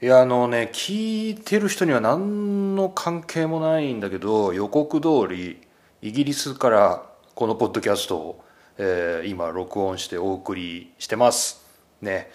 [0.00, 5.60] いやあのね聞いてる人には何の関係もないんだけど予告通り
[6.02, 7.02] イギリスから
[7.34, 8.44] このポッドキャストを、
[8.78, 11.66] えー今録音してお送りしてます。
[12.00, 12.30] ね。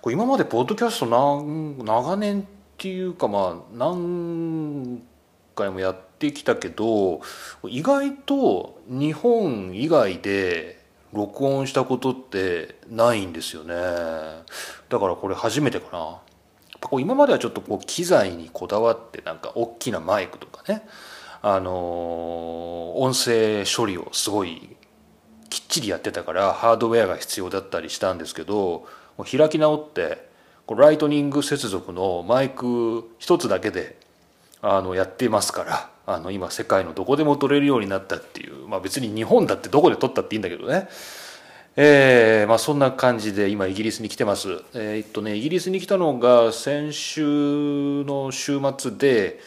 [0.00, 2.44] これ今までポッドキャストなん長年っ
[2.78, 5.02] ていうかまあ何
[5.54, 7.20] 回もやってきたけど
[7.68, 10.82] 意外と日本以外で
[11.12, 13.74] 録音したことってないんですよね。
[14.88, 16.31] だからこれ初めてかな。
[16.82, 20.82] ぱこう今まではちょっとこう機材にこだわってなんか大きなマイクとかね
[21.40, 24.76] あの音声処理をすごい
[25.48, 28.86] きっちりやってたからハードウェアが必要だったりしたんですけど
[29.18, 30.28] 開き直って
[30.66, 33.98] こライトニング接続のマイク一つだけで
[34.60, 40.88] あのやってますからあの今世界のどこでも撮れるようになったっていう、まあ、別に日本だってどこで撮ったっていいんだけどね。
[41.74, 44.62] えーまあ、そんな感じで今イギリスに来てます。
[44.74, 49.40] えーっとねイギリスに来たのが先週の週末で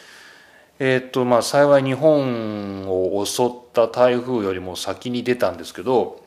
[0.80, 6.20] えーっとまあ幸い日本を襲った台風よりも先に出たんですけど、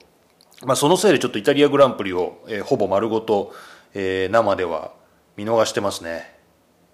[0.65, 3.53] まあ、そのせいでちょっとイタリアグランプリを、えーほぼ丸ごと、
[3.93, 4.93] えー生では
[5.35, 6.33] 見逃してますね。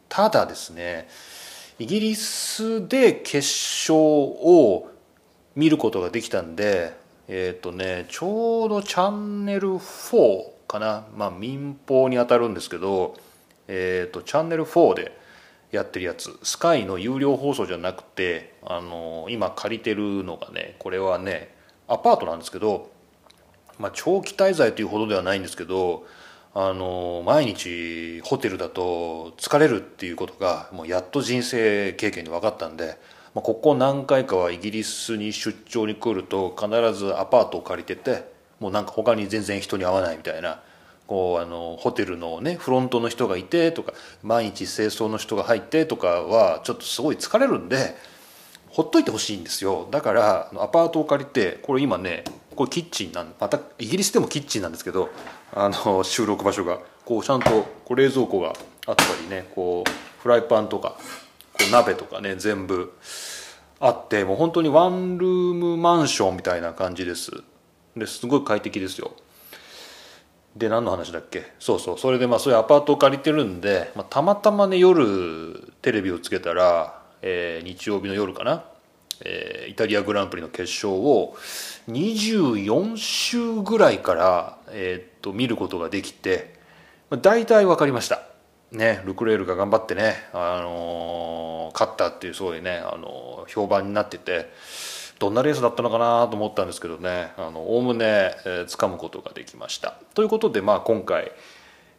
[0.10, 1.08] ただですね
[1.78, 4.90] イギリスで決勝を
[5.56, 11.06] 見ることができたんでえっ、とねちょうどチャンネル4かな。
[11.16, 13.16] まあ民放に当たるんですけど
[13.68, 15.18] えっ、とチャンネル4で
[15.72, 16.38] やってるやつ。
[16.44, 21.56] スカイの有料放送じゃなくてあの今借りてるのがねこれはね
[21.88, 22.96] アパートなんですけど
[23.80, 26.06] まあ、長期滞在というほどではないんですけど
[26.54, 32.98] あの毎日ホテルだと疲れるっていうことがもうやっと人生経験で分かったんで、
[33.36, 40.62] まあ、ここ何回かはイギリスに出張に来ると必ずアパートを借りててもうなんか他に全然人に会わないみたいな
[41.06, 47.96] こうあのホテルのねフロントの人がいてとか毎日清掃の人が入ってとかはちょっとすごい疲れるんで
[48.70, 49.88] ほっといてほしいんですよ。
[49.92, 52.24] だからアパートを借りてこれ今ね
[52.56, 55.10] これキッチンなんまたイギリスでもキッチンなんですけど
[55.54, 57.50] あの収録場所がこうちゃんと
[57.84, 58.54] こう冷蔵庫が
[58.88, 60.98] あったりねこうフライパンとか
[61.58, 62.94] こう鍋とかね全部
[63.80, 67.32] あってもう本当にワンルームマンションみたいな感じです。
[67.96, 69.12] ですごい快適ですよ。
[70.56, 71.52] で何の話だっけ？
[71.60, 71.98] そうそう。
[72.00, 78.64] それでまあそういうアパートを借りてるんで、まあ、たまたまね夜テレビをつけたら、えー日曜日の夜かな、
[79.26, 81.36] えーイタリアグランプリの決勝を
[81.90, 86.56] 24週ぐらいから、えーっと見ることができて、
[87.10, 88.22] まあ、大体分かりました。
[88.76, 94.50] ねルクレールが頑張ってね、あのー勝ったっていうすごいね、あのー評判になってて
[95.20, 99.98] どんなレースだったのかなと思ったんですけどねおおむね、えー掴むことができました。
[100.14, 101.32] ということで、まあ、今回、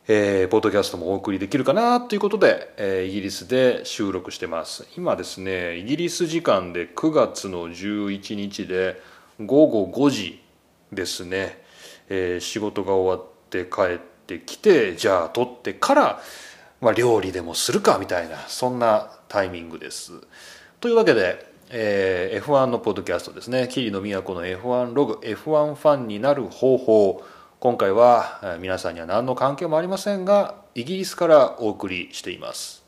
[0.09, 4.87] えーポッドキャストもお送りできるかなということで、えーイギリスで収録してます。
[4.97, 9.01] 今ですねイギリス時間で9月の11日で
[9.45, 10.43] 午後5時
[10.93, 11.63] ですね、
[12.09, 16.21] えー仕事が終わって帰ってきてじゃあ撮ってから、
[16.81, 20.13] まあ、料理でもするかみたいなそんなタイミングです。
[20.81, 23.69] というわけで、えー F1 のポッドキャストですね。
[23.71, 27.25] 桐野都の F1 ログ F1 ファンになる方法。
[27.59, 32.86] 今回は皆さんには何の関係もありませんがイギリスからお送りしています。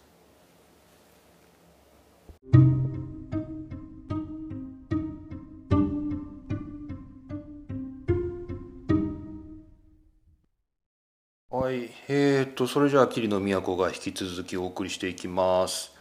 [12.11, 15.93] えー、とそれじゃあ桐野都が引き続きお送りしていきます。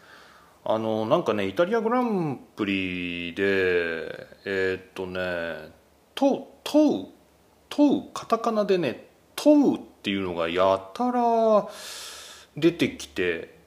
[0.64, 3.44] あのなんかねイタリアグランプリで
[4.46, 5.74] えーっとね
[6.16, 7.06] 「問う」問う
[7.68, 11.68] 問うカタカナでね「問う」っていうのがやたら
[12.56, 13.58] 出てきて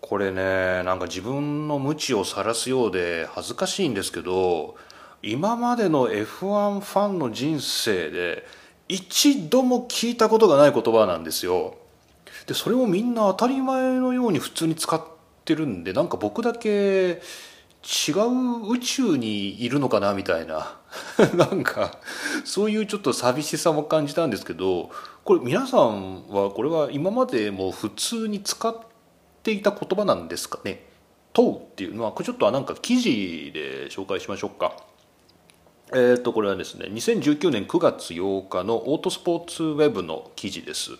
[0.00, 4.76] これねなんか自分の無知を晒すようで恥ずかしいんですけど
[5.20, 8.46] 今までの F1 ファンの人生で
[8.92, 11.76] 一度も聞いたことがない言葉なんですよ。
[12.46, 15.00] でそれをみんな当たり前のように普通に使っ
[15.44, 16.68] てるんでなんか僕だけ
[17.82, 20.76] 違う宇宙にいるのかなみたいな。
[21.34, 22.00] なんか
[22.44, 24.90] そういうちょっと寂しさも感じたんですけど
[25.22, 28.76] これ皆さんはこれは今までも普通に使っ
[29.44, 30.84] ていた言葉なんですかね？
[31.32, 34.74] 問うっていうのはこれちょっとなんか記事で紹介しましょうか。
[35.92, 40.92] えー、とこれはですね2019年9月8日のオートスポーツウェブの記事です。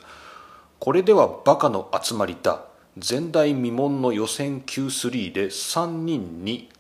[0.81, 2.65] これではバカの集まりだ。
[2.97, 6.71] 前代未聞の予選 Q3 で3人に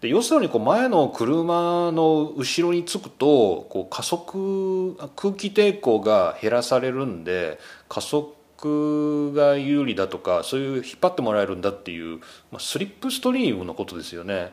[0.00, 7.58] で要するにこう前の車の後ろにつくとこう加速空気抵抗が減らされるんで
[7.88, 12.18] 加速が有利だとかそういう引っ張ってもらえるんだっていう、
[12.50, 14.52] まあ、スリップストリームのことですよね。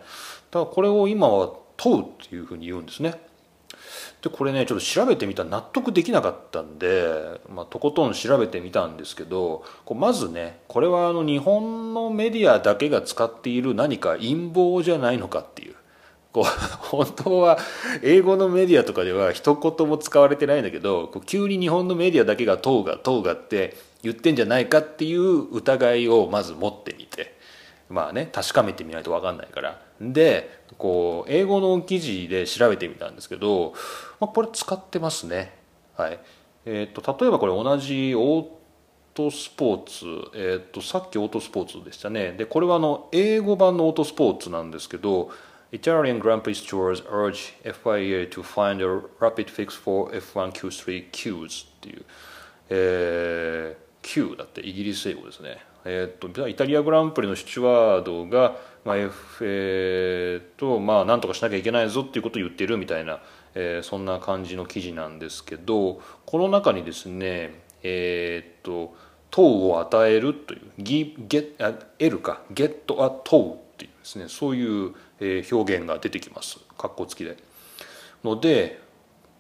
[0.51, 3.19] だからこれを今は問うっていうふうに言うんですね。
[4.24, 15.75] でこれねちょっと調べてみたら納得できなかったんで、まあ、とことん調べてみたんですけどこうまずねこれはあの日本のメディアだけが使っている何か陰謀じゃないのかっていう。
[16.31, 16.44] こう
[16.90, 17.60] 本当は
[18.02, 27.32] 英語のメディアとかでは一言も使われてないんだけどこう急に日本のメディアだけが「党が党が」って言ってんじゃないかっていう疑いをまず持ってみて。
[27.94, 29.80] まあね確かめてみないと分かんないから。
[30.01, 33.74] でこう英語の記事で調べてみたんですけど、
[34.19, 35.54] まあ、これ使ってますね。
[35.95, 36.19] はい。
[36.66, 38.48] えーと、例えばこれ同じオー
[39.13, 42.31] トスポーツ、えーと、さっきオートスポーツでしたね。
[42.31, 45.30] でこれはあの英語版のオートスポーツなんですけど
[45.72, 52.06] Italian Grand Prix Stores urge FIA to find a rapid fix for F1Q3 Qs っていう、
[52.69, 55.73] えー、Q だってイギリス英語ですね。
[55.85, 63.21] えーと、イタリアグランプリのスチュワードが、まあ F えーとまあ、なんとかしなきゃいけないぞっていうことを言ってるみたいな、
[63.56, 68.95] えー、そんな感じの記事なんですけどこの中にですねえっ、ー、と
[69.31, 74.25] 糖を与えるというギゲあ L かゲットア糖っていうですね。
[74.27, 74.94] そういう、
[75.51, 76.59] 表現が出てきます。
[76.77, 77.38] 括弧付きで。
[78.24, 78.81] ので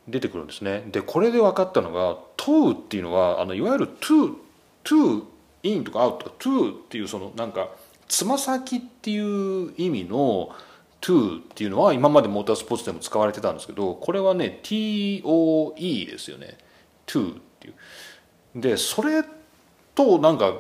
[0.07, 0.83] 出てくるんですね。
[0.91, 4.35] でこれで分かったのが「問う」っていうのはあのいわゆる「to」
[4.83, 5.23] 「to」
[5.63, 6.25] インとかアウト。
[6.25, 7.69] とか to っていうそのなんか
[8.07, 10.49] つま先っていう意味の
[11.01, 16.57] to っていうのは今までモータースポーツでも使われてたんですけどこれはね TOE ですよね。
[17.07, 17.73] to っていう。
[18.55, 19.23] でそれ
[19.95, 20.53] となんか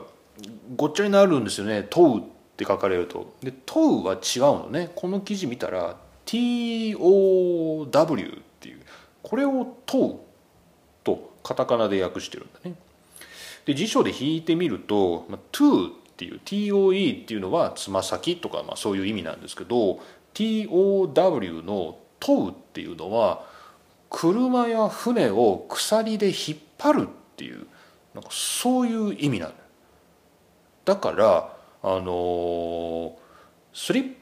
[0.75, 1.85] ごっちゃになるんですよね。
[1.89, 2.23] 問うっ
[2.57, 3.33] て書かれると。
[3.41, 4.91] で問うは違うのね。
[4.95, 8.79] この記事見たら TOW っていう。
[9.21, 10.15] これを問う
[11.03, 12.75] とカタカナで訳してるんだね。
[13.65, 19.99] で辞書で引いてみると、まあ、to っていう TOE っていうのはつま先とか、まあ、そういう意味なんですけど
[20.33, 23.45] TOW の問うっていうのは
[24.09, 27.65] 車や船を鎖で引っ張るっていう
[28.13, 29.53] なんかそういう意味なの
[30.85, 33.13] だからあのー、
[33.73, 34.13] スリッ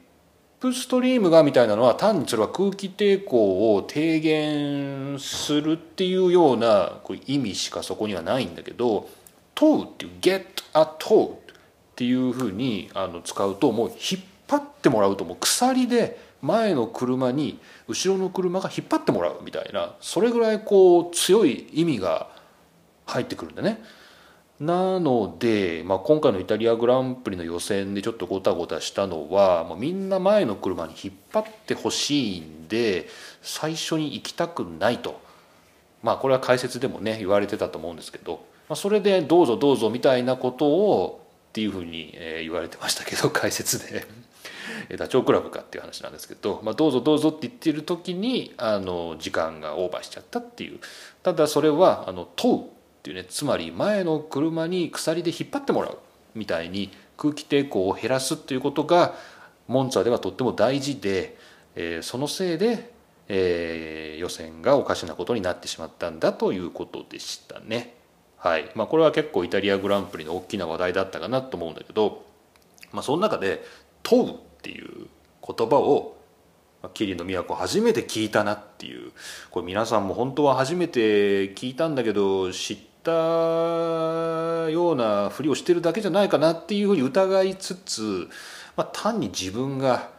[0.59, 9.09] プストリームがみたいなのは単にそれは空気抵抗を低減するっていうような意味しかそこにはないんだけど
[9.55, 11.39] 問うっていう get a tow っ
[11.95, 13.89] ていうふうにあの使うともう。
[13.89, 22.29] 引っ張ってもらうともう鎖で前の車に後ろの車が引っ張ってもらうみたいなそれぐらいこう強い意味が
[23.05, 23.81] 入ってくるんだね。
[24.59, 33.07] なので、まあ、今回のイタリアグランプリの予選でちょっとごたごたしたのはもうみんな前の車に引っ張ってほしいんで
[33.41, 35.19] 最初に行きたくないと。
[36.03, 38.50] まあこれは解説でもね言われてたと思うんですけど。
[38.71, 44.07] まあ、それでどうぞどうぞみたいなことをっていうふうに言われてましたけど 解説で。
[44.97, 50.79] ダチョウ倶楽部かっていう話なんですけど、まあ、どうぞどうぞって言ってる時にあの時間がオーバーしちゃったっていう
[51.21, 52.63] ただそれはあの問うっ
[53.03, 55.97] ていうねつまり前の車に鎖で引っ張ってもらう
[56.33, 59.15] みたいに空気抵抗を減らすっていうことが
[59.67, 61.37] モンツァではとっても大事で、
[61.75, 62.91] えー、そのせいで、
[63.27, 68.00] えー、予選がおかしなことになってしまったんだということでしたね。
[68.41, 68.71] はい。
[68.73, 72.25] まあ、これは結構イタリアグランプリの大きな話題だったかなと思うんだけど、
[72.91, 73.63] まあ、その中で
[74.01, 75.07] 「問う」っていう
[75.47, 76.17] 言葉を
[76.95, 79.11] 桐野都初めて聞いたなっていう
[79.51, 83.11] これ皆さんも本当は初めて聞いたんだけど知った
[84.71, 88.27] ようなふりをしてるだけじゃないかなっていうふうに疑いつつ、
[88.75, 90.09] まあ、単に自分が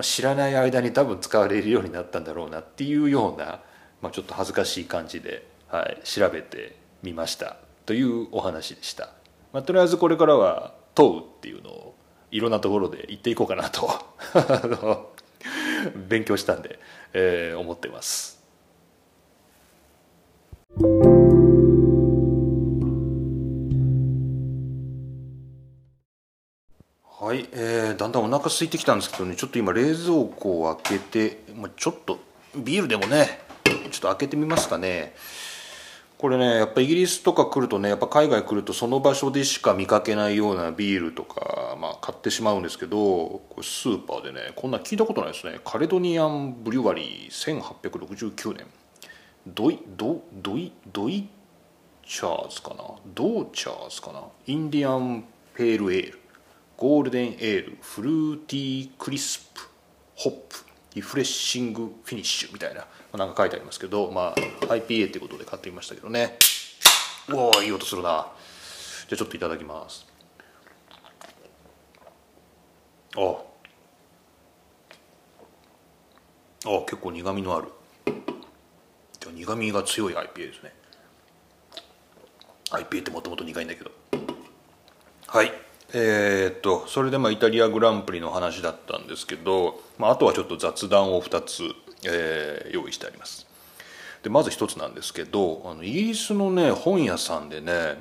[0.00, 3.60] 知らない間に多分使われるようになったんだろうなっていうような、
[4.00, 7.56] まあ、ちょっと恥ずかしい感じで、はい、調べてみました。
[7.86, 9.10] というお話でした、
[9.52, 11.94] まあ、とりあえずこれからは「問う」っていうのを
[12.30, 13.90] いろんなところで言っていこうかなと。
[16.08, 16.78] 勉強したんで、
[17.12, 18.40] えー、思ってます。
[27.20, 32.18] はい、えー、だんだんお腹空いてきたんですけどねちょっと今冷蔵庫を開けて、まあ、ちょっと
[32.56, 35.14] ビールでもねちょっと開けてみますかね。
[36.20, 45.60] これねやっぱイギリスとか来るとねやっぱ海外来るとその場所でしか見かけないようなビールとか、まあ、買ってしまうんですけどこれスーパーでねこんな聞いたことないですね。
[45.64, 48.66] カレドニアンブリュワリー1869年。
[49.46, 52.84] ドイドドイ Deuchars かな？
[53.14, 54.20] Deuchars かな？
[54.46, 62.86] Indian Pale Ale。Golden Ale。Fruity crisp。Hop。Refreshing finish みたいな。
[63.18, 64.34] なんか書いてありますけどまあ
[64.66, 66.38] IPA ってことで買ってみましたけどね。
[67.28, 68.26] うわいい音するな。
[69.08, 70.06] じゃあちょっといただきます。
[73.16, 73.50] あ。
[76.66, 77.68] あ結構苦みのある。
[79.32, 80.72] 苦みが強い IPA ですね。
[82.70, 83.90] IPA ってもともと苦いんだけど。
[85.26, 85.52] はい。
[85.92, 91.62] えー、っとそれでまあイタリアグランプリの話だったんですけど、まあ、あとはちょっと雑談を2つ、
[92.04, 93.46] えー、用意してあります。
[94.22, 97.98] でまず1つなんですけどあのイギリスのね本屋さんでね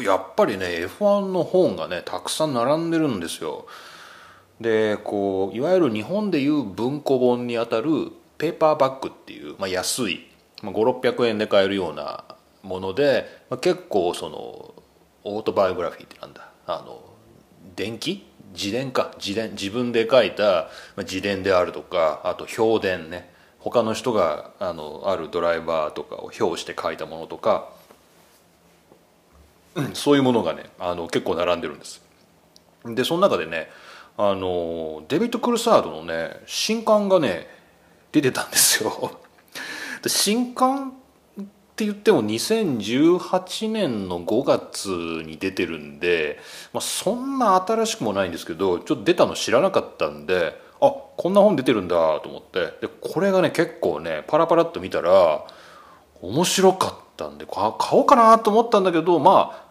[0.00, 3.66] やっぱりね F1 の本がねたくさん並んでるんですよ。
[4.60, 10.26] でこういわゆる日本でいう文庫本にあたるペーパーバッグっていう、まあ、安い、
[10.62, 12.24] まあ、5600円で買えるような
[12.62, 14.74] もので、まあ、結構その
[15.24, 17.00] オートバイオグラフィーってなんだあの
[17.76, 19.12] 伝記自伝か。
[19.18, 23.32] 自伝自分で書いた自伝であるとかあと評伝ね。
[23.58, 27.70] 他の人があのあるドライバーとかを評して書いたものとか、
[29.74, 32.02] うん、そういうものがねあの結構並んでるんです。
[32.84, 33.70] でその中でね
[34.18, 37.48] あのデビッド・クルサードのね新刊がね
[38.12, 39.18] 出てたんですよ。
[40.06, 40.92] 新刊
[41.74, 44.88] って言っても2018年の5月
[45.26, 46.38] に出てるんで、
[46.72, 52.78] まあ、そんな新しくもないんですけどちょっと出たの知らなかったんであこんな本出てるんだと思って。
[52.80, 55.44] でこれがね結構ねパラパラっと見たら
[56.22, 59.64] 面白かったんで買おうかなと思ったんだけどまあ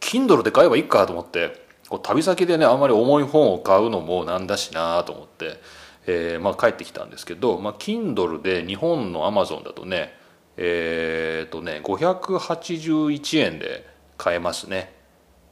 [0.00, 5.60] Kindle で買えばいいかと思ってこう旅先でねあんまり重い本を買うのもなんだしなと思って、
[6.06, 10.20] えー、まあ、帰ってきたんですけど、まあ、Kindle で日本の Amazon だとね
[10.56, 14.92] えっ、とね581円で買えますね。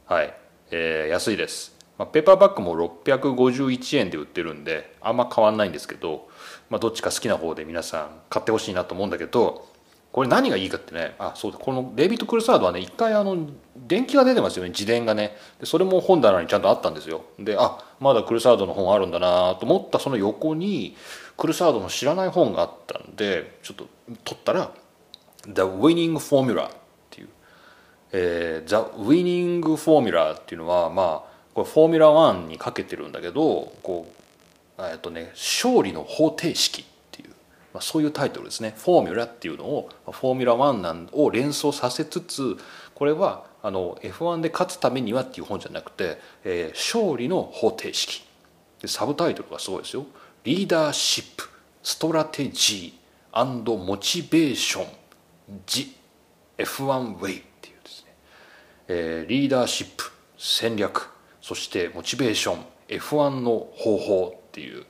[0.05, 0.33] はい、
[0.71, 6.27] えー、安いです、まあ、ペーパーバッグも651円で売ってるんであんま変わんないんですけど、
[6.69, 9.69] まあ、どっちか好きな方で皆さん買ってほしいなと思うんだけど
[10.11, 11.57] これ何がいいかってねあそうだ。
[11.57, 14.71] このデイビッド・クルサードはね一回あの電気が出てますよね。
[14.71, 15.37] 自伝がね。
[15.59, 17.23] でそれも本棚にちゃんとあったんですよ。
[17.39, 20.97] であまだクルサードの本あるんだなと思ったその横に
[21.37, 23.87] クルサードの知らない本があったんでちょっと
[24.25, 24.71] 取ったら
[25.43, 26.71] The Winning Formula っ
[27.09, 27.29] ていう、
[28.11, 34.11] えー、The Winning Formula っていうのはまあこれフォーミュラ1にかけてるんだけどこ
[34.77, 37.29] うえっとね勝利の方程式っていう、
[37.73, 38.73] まあ、そういうタイトルですね。
[38.77, 42.57] フォーミュラっていうのをフォーミュラ1なんを連想させつつ
[42.95, 48.23] これはあの F1 で勝つためにはっていう本じゃなくて、えー、勝利の方程式。
[48.81, 50.05] でサブタイトルがすごいですよ。
[50.43, 51.47] Leadership
[51.83, 52.93] Strategy
[53.31, 55.00] Motivation
[55.65, 55.95] The
[56.57, 58.13] F1 Way っていうですね、
[58.87, 61.09] えー、リーダーシップ戦略
[61.41, 64.85] そしてモチベーション F1 の方法っていう、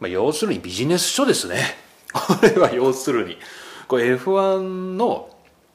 [0.00, 1.76] まあ、要するにビジネス書ですね。
[2.12, 3.38] これは要するに。
[3.88, 4.60] これ F1
[4.96, 5.28] の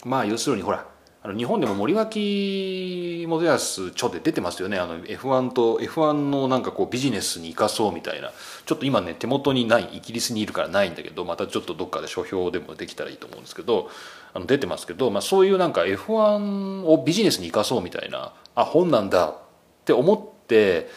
[0.05, 0.85] まあ要するにほら
[1.27, 4.79] あの日本でも森脇元康著で出てますよね。
[4.79, 8.31] あの F1 と F1 のなんかこうビジネスに生かそうみたいな。
[8.65, 13.89] ちょっと今ね手元にないイギリスにいるからないんだけどまたちょっとどっかで書評でもできたらいいと思うんですけど
[14.33, 19.37] あの出てますけど、まあ、そういうなんか F1 をビジネスに生かそうみたいなあ本なんだっ
[19.83, 20.87] て思って、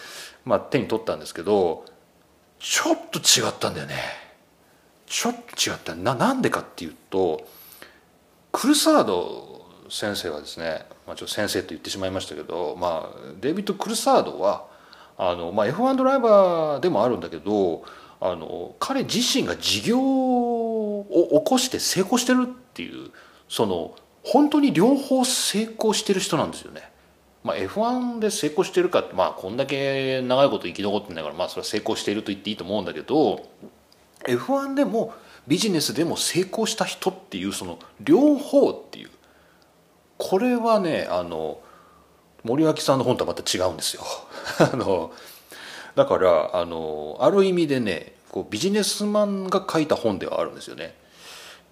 [0.44, 1.84] まあ、手に取ったんですけど
[2.60, 3.96] ちょっと違ったんだよね。
[5.06, 5.96] ちょっと違った。
[5.96, 7.44] ななんでかっていうと
[8.52, 9.49] クルサード
[9.90, 14.66] 先生はですね、まあ、ちょっと先生と言ってしまいましたけど、まあ、デイビッド・クルサードは
[15.18, 17.84] あの、まあ、F1 ドライバーでもあるんだけど
[18.20, 23.10] あの彼自身が事業を起こして成功してるっていう
[23.48, 26.90] その本当に両方成功してる人なんですよね。
[27.42, 33.46] まあ、F1 で成功してるかって、まあ、こんだけ長いこと生き残ってんだから、まあ、それは成功していると言っていいと思うんだけど
[34.24, 35.14] F1 でも
[35.48, 39.10] ビジネスでも成功した人っていうその両方っていう
[40.20, 41.58] これはねあの
[42.44, 44.02] 森脇さんの本とはまた違うんですよ。
[44.72, 45.12] あの
[45.96, 50.94] だからあのある意味でねこうビジネスマンが書いた本ではあるんですよね。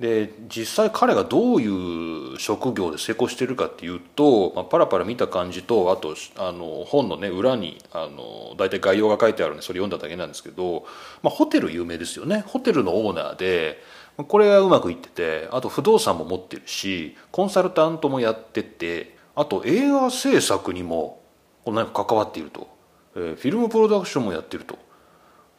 [0.00, 10.86] で実際彼がどういう職業で成功してるかっていうと、まあ、パラパラ見た感じとあとあの本のね裏にあの大体概要が書いてあるんでそれ読んだだけなんですけど、
[11.22, 12.44] まあ、ホテル有名ですよね。
[12.46, 13.82] ホテルのオーナーで
[14.24, 21.22] これがうまくいっててあと不動産も持ってるしコンサルタントもやっててあと映画制作にも
[21.66, 22.68] なんか関わっていると、
[23.14, 24.78] えー、フィルムプロダクションもやってると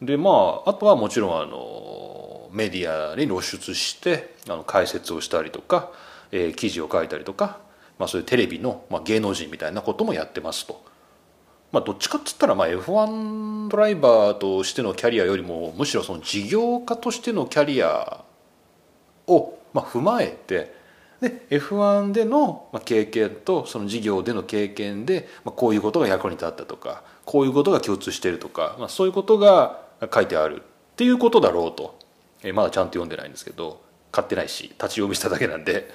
[0.02, 5.92] でまああとはもちろんあのメディアに露出してあの解説をしたりとか、
[6.32, 7.60] えー、記事を書いたりとか、
[7.98, 10.84] まあ、そういうテレビの、まあ、芸能人みたいなこともやってますと。
[11.72, 18.26] まあ、どっちかっつったらまあ F1 ドライバーとしてのキャリアよりもむしろその事業家としてのキャリア
[19.30, 20.74] をまあ踏まえて
[21.22, 29.82] で F1 での経験とその事業での経験でまこういうことが役に立ったとかこういうことが共通しているとか、まあ、そういうことが
[30.14, 30.64] 書いてあるっ
[30.96, 31.98] ていうことだろうと、
[32.44, 33.82] えまだちゃんと読んでないんですけど
[34.12, 35.90] 買ってないし立ち読みしただけなんで、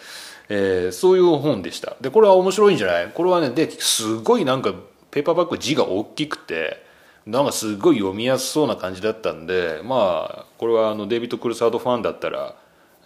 [0.48, 1.96] えー、そういう本でした。
[2.00, 3.10] でこれは面白いんじゃない？
[3.12, 4.75] これはねですごいなんか
[5.10, 6.84] ペーパーバッグ字が大きくて
[7.26, 12.54] なんかすごい読みやすそうな感じだったんでまあこれはあのデイビッド・クルサードファンだったら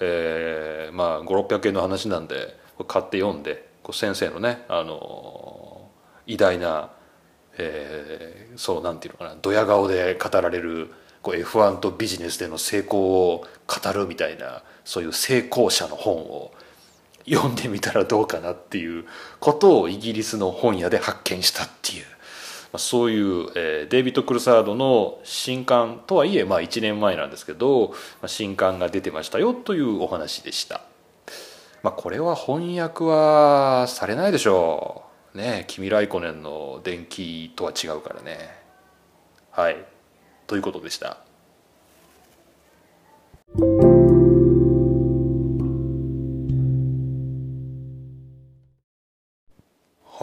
[0.00, 2.56] えー、まあ5600円の話なんで
[2.86, 5.88] 買って読んで先生のね、あの
[6.26, 6.90] 偉大な、
[7.56, 16.52] えー、そうなんていうのかなドヤ顔で語られるこう F1 とビジネスでの成功を語るみたいなそういう成功者の本を
[17.28, 19.04] 読んでみたらどうかなっていう
[19.40, 22.04] ことをイギリスの本屋で発見したっていう。
[22.72, 30.82] まそういう、え、デイビッド・クルサードの新刊とはいえ、まあ、1年前なんですけど、まあ、新刊が出てましたよというお話でした、
[31.82, 35.02] まあ、これは翻訳はされないでしょ
[35.34, 35.38] う。
[35.38, 38.38] ね君ライコネンの伝記とは違うからね。
[39.50, 39.76] はい。
[40.46, 41.18] ということでした。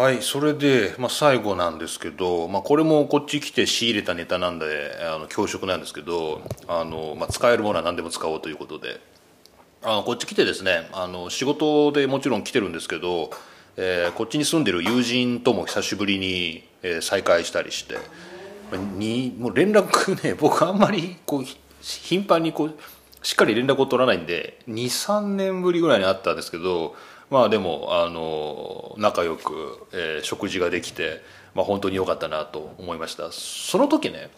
[0.06, 9.02] はいそれで、まあ、最後なんですけど、まあ、これもこっち来て仕入れたネタなんであの恐縮なんですけどあの、まあ、使えるものは何でも使おうということで。
[9.82, 13.30] あのこっち来てですねあの仕事でもちろん来てるんですけど、
[13.78, 17.98] えー、こっちに住んでる友人とも久しぶりに、えー、再会したりして
[18.98, 21.44] にもう連絡ね 僕あんまりこう
[21.82, 22.76] 頻繁にこう
[23.22, 26.96] しっかり連絡を取らないんで23年ぶりぐらいに会ったんですけど
[27.30, 31.22] まあでもあの仲良く、えー、食事ができて、
[31.54, 33.32] まあ、本当に良かったなと思いました。
[33.32, 34.30] その時ね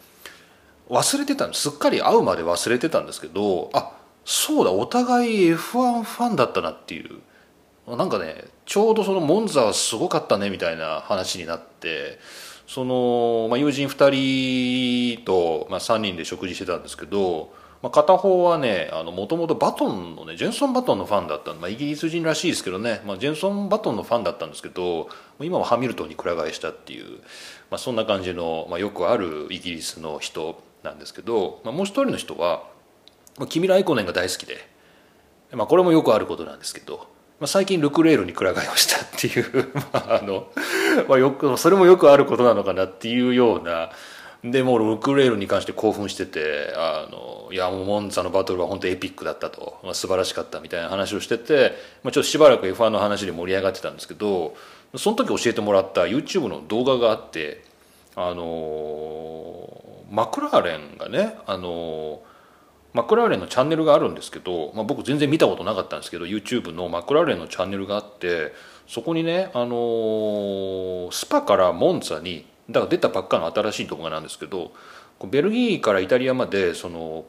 [0.88, 1.68] 忘れてたんです。
[1.68, 3.92] っかり会うまで忘れてたんですけどあ
[4.24, 7.20] そうだお互い F1 ファンだったなっていう。
[7.96, 12.18] なんかねちょうどそのモンザはすごかったねみたいな話になって
[12.66, 17.50] その、まあ、友人2人と、まあ、3人で食事してたんですけど
[17.82, 25.08] まあ、片方はねもともとバトンのねジェンソン・バトンのファンだったまあ、イギリス人らしいですけどね、まあ、ジェンソン・バトンのファンだったんですけど
[25.40, 27.18] 今はハミルトンにくら替えしたっていう、
[27.70, 32.64] まあ、そんな感じの、まあ、よくあるイギリスの人なんですけど、まあ、もう一人の人は、
[33.38, 34.56] まあ、キミラ・イコネンが大好きで、
[35.52, 37.08] まあ、これもよくあることなんですけど、
[37.40, 40.48] まあ、最近ルクレールにくら替えをしたっていう まああの、
[41.08, 43.90] まあ、よくそれもよくあることなのかなっていうような
[44.44, 51.72] でもうルクレールに関して興奮しててあのいやもうモンツァのバトルは本当エピックだったと、まあ、素晴らしかったみたいな話をしてて、
[52.04, 54.54] まあ、ちょっとしばらく F1 の話で盛り上がってたんですけど
[54.96, 57.64] その時教えてもらった YouTube の動画があって
[58.14, 62.22] あのマクラーレンがねあの
[62.94, 68.52] マクラーレンのチャンネルがあるんですけど、まあ、僕全然見たことなかったんですけど YouTube のマクラーレンのチャンネルがあって
[68.86, 74.72] そこにね、あのスパからモンツァにだから出たばっかの新しい動画なんですけど
[75.26, 77.24] ベルギーからイタリアまでその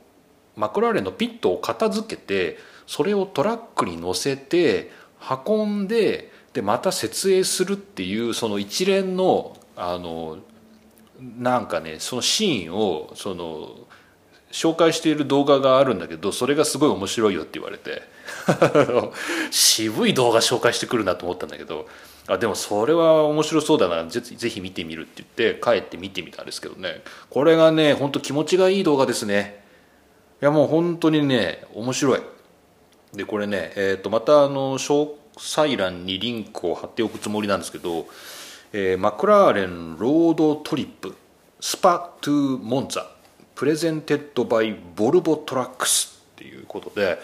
[0.55, 4.91] マクラーレンのピットを片付けてそれをトラックに乗せて
[5.47, 10.39] 運んででまた設営するっていうその一連のあの
[11.37, 13.87] なんかねそのシーンをその
[14.51, 18.01] 紹介している動画があるんだけどそれがすごい面白いよって言われて
[19.51, 21.87] 渋い動画紹介してくるなと思ったんだけど
[22.29, 24.07] あでもそれは面白そうだな。
[24.07, 27.01] ぜぜひ見てみるって言って帰って見てみたんですけどね。
[27.31, 29.63] これがね本当気持ちがいい動画ですね。
[30.41, 32.21] いやもう本当にね面白い。
[33.13, 38.05] でこれね、えー、とまたあの詳細欄にリンクを貼っておくつもりなんですけど、
[38.73, 41.15] えー McLaren Road Trip
[41.59, 43.09] Spa to Monza
[43.55, 47.17] presented by Volvo Trucks っていうことで、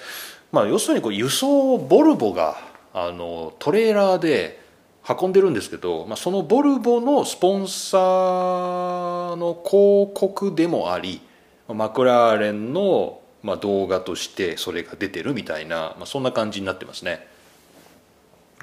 [0.51, 2.57] まあ、要するにこう輸送ボルボが
[2.93, 4.64] あのトレーラーで
[5.07, 11.21] 運んでるんですけど、まあ、そのボルボのスポンサーの広告でもあり
[11.67, 17.27] マクラーレンのま動画としてそれが出てるみたいな、まあ、そんな感じになってますね。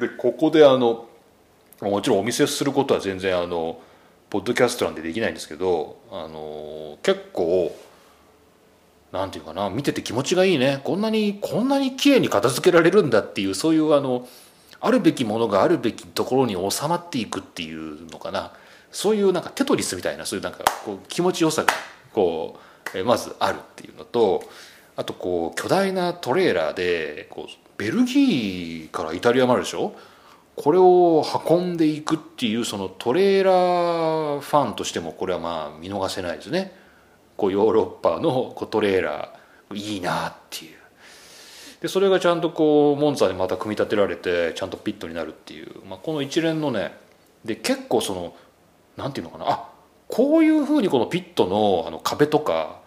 [0.00, 1.09] でここであの
[1.81, 3.81] もちろんお見せすることは全然あの
[4.31, 7.76] ポッドキャストなんでできないんですけどあの結構
[9.12, 10.81] なんていうかな見てて気持ちがいいね。
[10.83, 14.26] こんなにこんなに綺麗に片付けられるんだっていうそういうあの
[14.82, 18.52] あるべきものがあるべきところに収まっていくっていうのかな。
[18.90, 21.72] そういうなんかテトリスみたいなそういうなんかこう気持ちよさが
[22.12, 22.58] こ
[22.94, 24.42] うまずあるっていうのと
[24.96, 29.94] あとこう巨大なトレーラーでこうベルギーからイタリアまででしょ？
[30.56, 36.76] これを運んでいくっていうそのトレーラーファンとしてもこれはまあ見逃せないですね。
[37.38, 40.76] こうヨーロッパのこうトレーラーいいなっていう。
[41.82, 46.94] でそれがちゃんとこうモンツァでまた組み立てられてちゃんとピットになるっていう、まあ、この一連のね
[47.44, 48.36] で結構その
[48.96, 49.50] なんていうのかな。
[49.50, 49.68] あ
[50.08, 52.80] こういうふうにこのピットのあの壁とか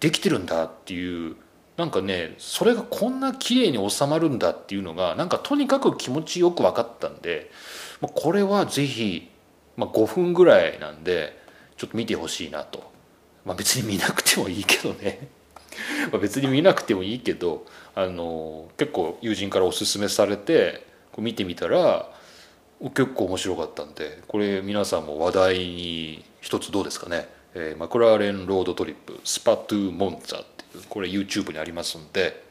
[0.00, 1.36] できてるんだっていう
[1.76, 7.50] なんかねそれがこんな綺麗に収まるんだっていうのがなんかとにかく気持ちよく分かったんで
[8.00, 9.30] まこれはぜひ、
[9.76, 11.36] まあ、5分ぐらいなんで
[11.76, 12.90] ちょっと見てほしいなと、
[13.44, 15.28] まあ、別に見なくてもいいけどね。
[16.20, 17.64] 別に見なくてもいいけど
[17.98, 22.08] あの結構友人からおすすめされてこう見てみたら
[22.80, 32.44] 結構面白かったんでこれ皆さんも話題に一つどうですかね、えーマクラーレンロードトリップスパトゥモンツァっていうこれ YouTube にありますんで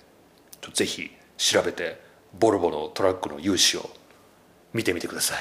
[0.60, 1.98] ちょぜひ調べて
[2.38, 3.90] ボルボのトラックの勇姿を
[4.74, 5.38] 見てみてください。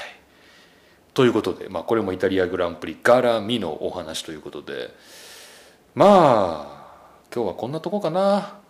[1.13, 4.93] ということで、まあ、これもイタリアグランプリガラミのお話ということで
[5.95, 8.66] まあ今日はこんなとこかな。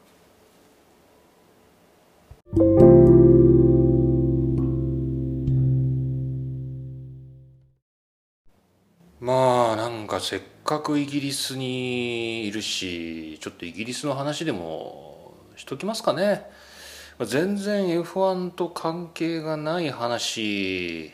[10.18, 16.46] かせっかくイギリスにいるしちょっとイギリスの話でもしときますかね。
[17.26, 21.12] 全然 F1 と関係がない話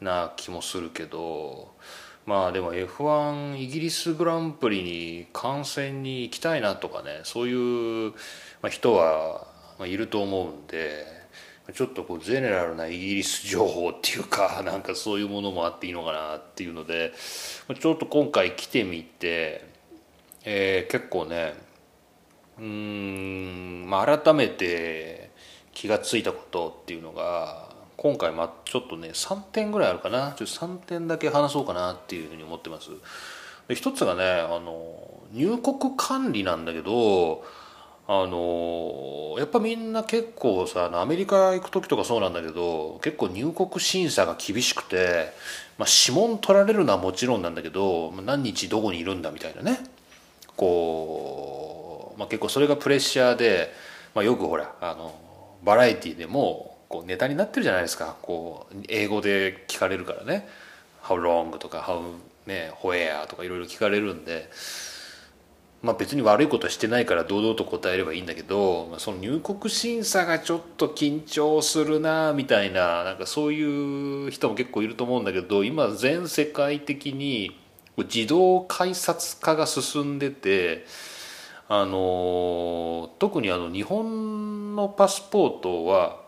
[0.00, 1.74] な気もするけど
[2.24, 8.14] まあでも F1 イギリスグランプリに観戦に行きたいなとかねそういう
[8.70, 9.48] 人は
[9.80, 11.17] いると思うんで
[11.74, 17.12] ちょっとこうゼネラルなイギリス情報っていうか なんかそういうものもあっていいのかなっていうので
[17.78, 19.64] ちょっと今回来てみて、
[20.44, 21.54] えー、結構ね
[22.58, 25.30] うーんまあ改めて
[25.72, 30.32] 気が付いたことっていうのが今回まちょっとね3点ぐらいあるかな。
[30.38, 32.90] ちょっと3点だけ話そうかなっていうふうに思ってます。
[33.66, 37.44] で一つがねあの入国管理なんだけど
[38.10, 45.30] あのやっぱみんな結構さアメリカ行く時とかそうなんだけど結構入国審査が厳しくて、
[45.76, 49.80] まあ、指紋取られるのはもちろんなんだけど何日どこにいるんだみたいなね
[50.56, 53.74] こう、まあ、結構それがプレッシャーで、
[54.14, 55.14] まあ、よくほらあの
[55.62, 60.48] バラエティーでもこうネタになってるじゃないですかこう英語で聞かれるからね
[61.04, 62.00] 「How long?」とか「How、
[62.46, 64.48] ね、where?」とかいろいろ聞かれるんで。
[65.80, 77.56] まあ、別に悪いことはしてないから堂々と答えればいいんだけどその入国審査がちょっと緊張するなみたいななんかそういう人も結構いると思うんだけど今全世界的に
[77.96, 80.84] 自動改札化が進んでて
[81.68, 86.22] あの特にあの日本のパスポートは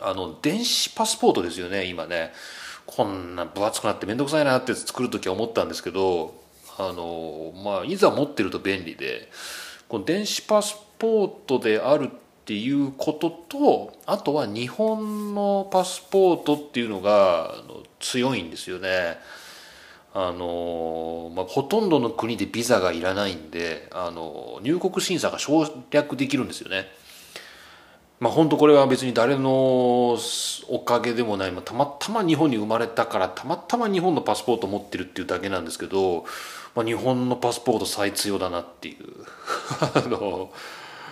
[0.00, 2.32] あの電子パスポートですよね今ね。
[2.86, 6.34] こんな分厚くなって面倒くさいなって作る時は思ったんですけど
[6.78, 9.30] あのまあいざ持ってると便利で
[9.88, 17.54] この電子パスポートであるっていうこととあとは日本のパスポートっていうのが
[18.00, 19.18] 強いんですよね。
[20.16, 26.86] あのまあ、ほとんどの国でビザがいらないんであの入国審査が省略できるんですよね。
[28.20, 30.12] まあ本当これは別に誰の
[30.68, 36.24] おかげでもない、まあ、たまたま日本に生まれたからたまたま日本のパスポート持ってるっていうだけなんですけど、
[36.74, 39.24] まあ、日本のパスポート最強だなっていう
[39.80, 40.52] あの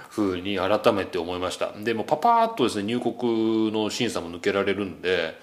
[0.09, 1.73] ふうに改めて思いました。
[1.73, 5.39] でもパパーッとですね入国の審査も抜けられるんで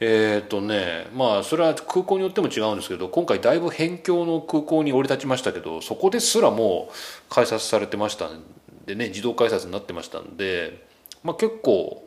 [0.00, 6.94] えっ、ー、とねまあそれは空港によっても違うんですけど今回だいぶ辺境の空港に降り立ちましたけどそこですらもう
[7.34, 8.42] 改札されてましたん
[8.86, 10.86] でね自動改札になってましたんで、
[11.22, 12.06] まあ、結構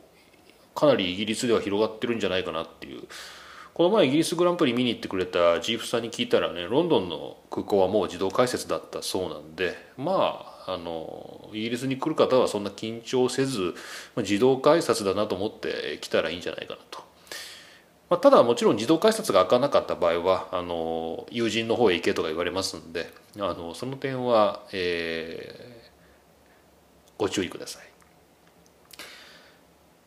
[0.74, 3.02] かなりイギリスでは広がってるんじゃないかなっていう
[3.80, 13.74] この前イギリスグランプリ見に行ってくれたジーフさんに聞いたらねロンドンの空港はもう自動改札だったそうなんでまああのイギリスに来る方はそんな緊張せず
[14.18, 17.02] 自動改札だなと思って来たらいいんじゃないかなと。
[18.10, 27.82] まあ、ただもちろん自動改札が開かなかった場合はあの友人の方へ行けとか言われますんであのその点は、えー、ご注意ください。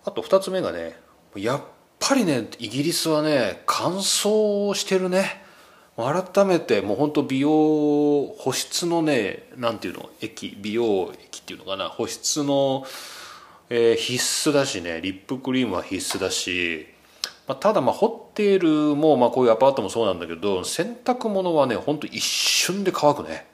[0.06, 0.96] あと2つ目がね
[1.36, 1.62] やっ
[2.06, 5.42] ぱりねイギリスはね乾燥してるね。
[5.96, 7.50] 改めてもう本当美容
[8.40, 11.88] 保湿のねなんていうの液美容液っていうのかな。
[11.88, 12.86] 保湿の、
[13.70, 15.00] えー、必須だしね。
[15.02, 16.88] リップクリームは必須だし。
[17.48, 23.46] まあ、ただまあホテルもまあこういうアパートもそうなんだけど洗濯物はねほんと一瞬で乾くね。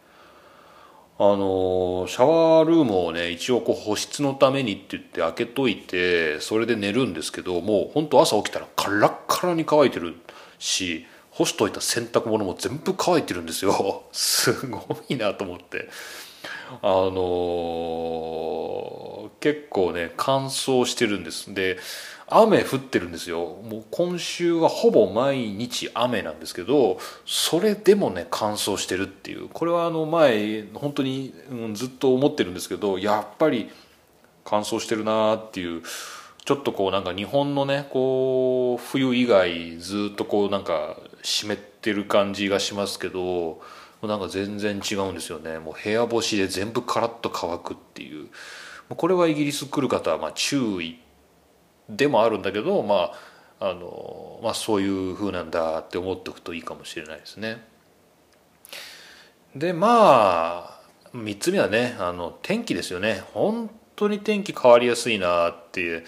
[1.22, 10.16] あのシャワールームをね一応こう保湿のためにって言って開けといてそれで寝るんですけどもうほんと朝起きたらカラッカラに乾いてる
[10.60, 14.04] し干しといた洗濯物も全部乾いてるんですよ。
[14.14, 15.90] すごいなと思って。
[16.82, 21.54] あのー、結構ね乾燥してるんです。
[21.54, 21.78] で
[22.32, 23.58] 雨降ってるんですよ。
[23.70, 29.50] もう今週はほぼ毎日雨なんですけどそれでもね乾燥してるっていう。
[29.50, 33.70] これはあの前本当に、うん、ずっと思ってるんですけどやっぱり
[34.46, 35.82] 乾燥してるなっていう
[36.46, 43.62] ちょっとこうなんか日本のねこう冬以外ずっとこうなんか湿ってる感じがしますけど
[44.02, 45.60] なんか全然違うんですよね。
[45.60, 48.28] もう部屋干しで全部カラッと乾くっていう。
[48.90, 51.00] これはイギリス来る方はま注意。
[51.90, 53.12] でもあるんだけどま
[53.60, 57.62] ああの、まあ、そういうふうなんだって思っておくといいかもしれないですね。
[59.56, 60.80] でまあ
[61.14, 66.04] 3つ目はねあの天気ですよね本当に天気変わりやすいなっていう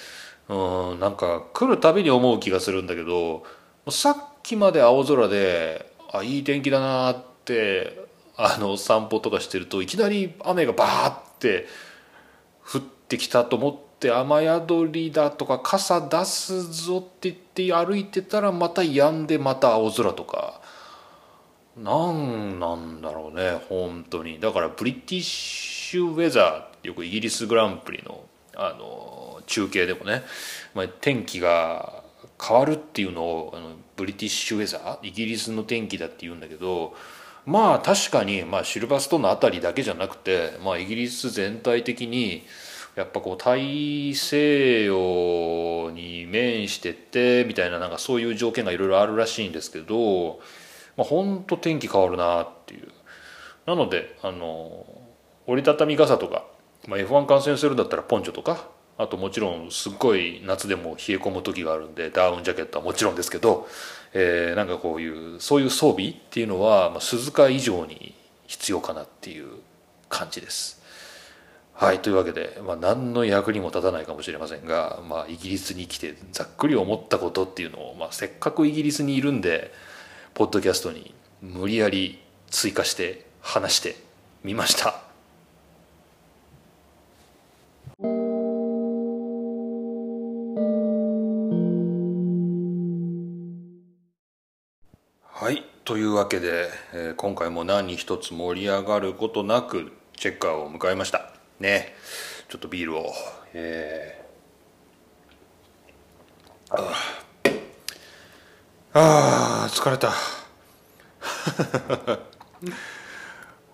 [0.47, 3.43] うんなんか来るたびに思う気がするんだけど
[3.89, 7.99] さっきまで青空であいい天気だなって
[8.37, 11.67] あの散歩とかしてるといきなり雨がバーって
[12.63, 20.59] 降ってきたと思ってって雨宿りだとか傘出すぞって言って歩いてたらまた止んでまた青空とか。
[21.77, 24.39] 何なんだろうね本当に。
[24.39, 28.23] だからブリティッシュウェザーよくイギリスグランプリの
[28.55, 30.23] あの中継でもね、
[30.73, 32.03] ま、天気が
[32.41, 36.95] 変わるっていうのをあのブリティッシュウェザーイギリスの天気だって言うんだけど
[37.45, 42.43] まあ確かに、まあ、シルバーストーンの辺りだけじゃなくて、まあ、イギリス全体的に
[42.95, 50.39] やっぱこう大西洋に面しててみたいななんかそういう条件がいろいろあるらしいんですけど、
[50.97, 52.87] まあ、本当天気変わるなっていう
[53.65, 54.85] なのであの
[55.47, 56.45] 折りたたみ傘とか、
[56.87, 63.67] まあ、F1 観戦するんだったらポンチョとかあともちろんすっごい夏でも冷え込む時があるんでダウンジャケットはもちろんですけど、
[64.13, 68.13] えー、なんかこういうそういう装備っていうのは、まあ、鈴鹿以上に
[68.47, 69.47] 必要かなっていう
[70.09, 70.80] 感じです。
[71.81, 79.71] はいというわけで、まあ、何の役にも立たないかもしれませんが、まあ、イギリスに来てざっくり思ったことっていうのを、まあ、せっかくイギリスにいるんで
[80.35, 82.19] ポッドキャストに無理やり
[82.51, 83.95] 追加して話して
[84.43, 85.01] みました。
[95.23, 101.30] はいというわけで、えー、今回も何一つ盛り上がることなくチェッカーを迎えました
[101.61, 101.95] ね。
[102.49, 103.13] ちょっとビールを。
[103.53, 106.75] えー、
[108.93, 110.13] ああ疲れた。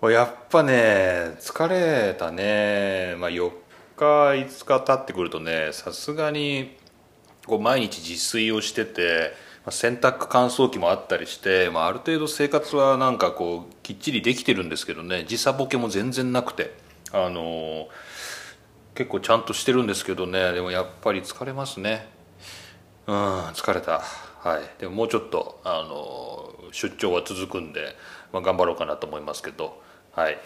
[0.08, 3.16] やっぱね疲れたね。
[3.18, 3.50] まあ4
[3.96, 6.76] 日5日経ってくるとねさすがに
[7.46, 9.32] こう毎日自炊をしてて
[9.70, 16.87] 洗濯乾燥機もあったりして、まあ、ある程度生活はなんかこうきっちりできてるんですけどね時差ボケも全然なくて。
[17.12, 17.88] あの
[18.94, 20.52] 結構ちゃんとしてるんですけどね。
[20.52, 22.08] でもやっぱり疲れますね。
[23.06, 23.14] うん
[23.48, 24.00] 疲れた。
[24.00, 24.80] はい。
[24.80, 27.96] でももうちょっとあの出張は続くんで、
[28.32, 29.80] まあ、頑張ろうかなと思いますけど。
[30.12, 30.38] はい。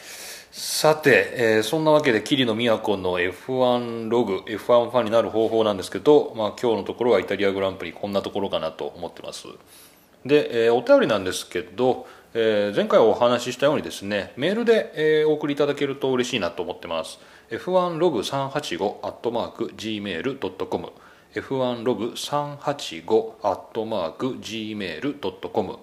[0.51, 9.46] さて、えー、そんなわけで桐野都の F1 ログ F1 ファンになる方法なんですけど、まあ、今日のところはイタリアグランプリこんなところかなと思ってます。
[10.27, 17.21] で、えー、お便りなんですけど、えー、前回お話ししたようにですねメールで、えー、お送りいただけると嬉しいなと思ってます。
[17.51, 20.92] F1 ログ385アットマーク Gmail.com
[21.35, 25.79] F1 ログ385アットマーク Gmail.com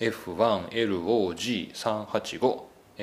[0.00, 2.62] F1LOG385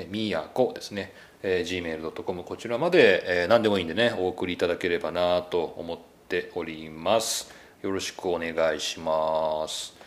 [0.10, 7.52] みやこですね、えー、gmail.com こちらまで、えー、何でもいいんでねお送りいただければなと思っております。
[7.82, 10.00] よろしくお願いします。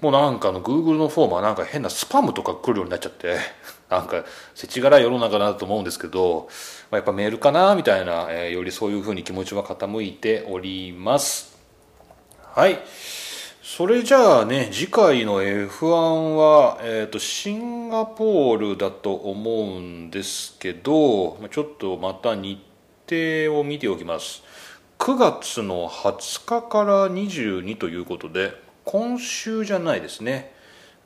[0.00, 3.36] もうなんかの Google のフォームはなんか変なスパムとか来るようになっちゃって
[3.90, 6.48] なんか世知辛い世の中だと思うんですけど、
[6.90, 11.58] まあ、やっぱメールかなみたいな、えー、よりそういうふうに気持ちは傾いております。
[12.54, 12.78] はい。
[13.62, 22.58] それじゃあね次回の F1 は、えーと、シンガポールだと思うんですけどちょっとまた日
[23.08, 24.42] 程を見ておきます。
[24.98, 30.52] 9月の20日から22ということで今週じゃないですね。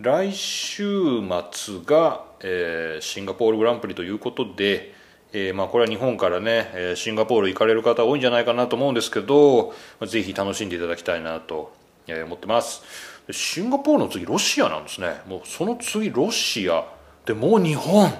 [0.01, 1.21] 来週
[1.53, 4.95] 末が、えー、シンガポールグランプリということで、
[5.35, 9.75] えー、まあ、これは日本からね、シンガポール行かれる方多いんじゃないかなと思うんですけど
[10.07, 11.75] ぜひ楽しんでいただきたいなと、
[12.09, 12.83] 思ってます。
[13.31, 15.21] シンガポールの次ロシアなんですね。
[15.29, 16.87] もうその次ロシア。
[17.27, 18.11] でもう日本。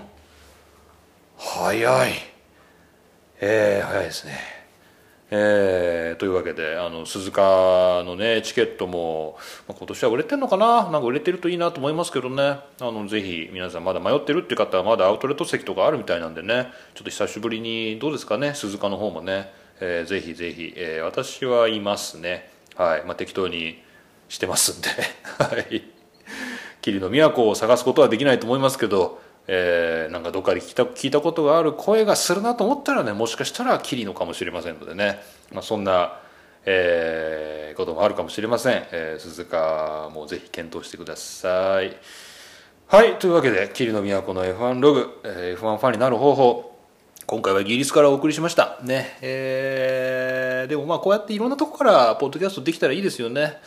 [1.39, 2.13] 早い。
[3.41, 4.54] えー、早いですね。
[5.37, 10.85] えー、というわけであの鈴鹿のねチケットも、まあ、今年は売れてんのかな？
[10.85, 12.43] なんか売れてるといいなと思いますけどね。
[12.43, 16.69] あのぜひ皆さんまだ迷ってるっていう方はまだアウトレット席とかあるみたいなんでね。
[16.95, 18.55] ちょっと久しぶりにどうですかね？
[18.55, 22.49] 鈴鹿の方もね、えー、ぜひぜひ、えー、私はいますね。
[22.77, 23.05] はい。
[23.05, 23.83] まあ、適当に
[24.29, 24.89] してますんで。
[25.43, 25.83] はい。
[26.81, 35.21] 霧の都を探すことはできないと思いますけど、えー、なんかどっかで聞いた聞いたことがある声がするなと思ったらねもしかしたら霧のかもしれませんのでね、
[35.53, 36.21] まあ、そんな、
[36.65, 41.97] えー、こともあるかもしれません、えー、鈴鹿もぜひ検討してください。
[42.87, 46.75] はいというわけで霧の都の F1 ログ、えー、F1 ファンになる方法
[47.27, 48.79] 今回はイギリスからお送りしました。
[48.83, 53.59] ねえー、でもまあこうやっていろんなとこからポッドキャストできたらいいですよね。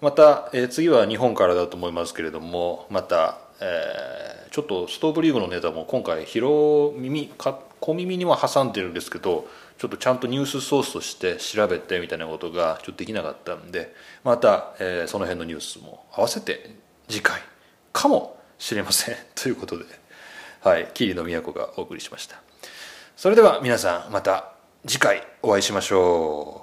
[0.00, 16.76] また、えー、次は日本からだと思いますけれどもまた、えー、ちょっとストーブリーグのネタも今回広耳か小耳には挟んでるんですけどちょっとちゃんとニュースソースとして調べてみたいなことがちょっとできなかったんでまた、えー、その辺のニュースも合わせて
[17.08, 17.40] 次回
[17.94, 19.16] かもしれません。
[19.34, 19.86] ということで
[20.60, 22.36] はい桐野都がお送りしました。
[23.16, 24.52] それでは皆さんまた
[24.86, 26.61] 次回お会いしましょう。